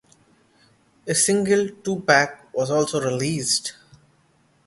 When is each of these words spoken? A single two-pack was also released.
A 1.07 1.13
single 1.13 1.69
two-pack 1.83 2.51
was 2.55 2.71
also 2.71 2.99
released. 2.99 3.75